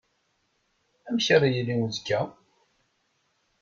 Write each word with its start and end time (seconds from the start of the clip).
Amek 1.07 1.27
ara 1.35 1.47
yili 1.53 1.75
uzekka? 1.85 2.19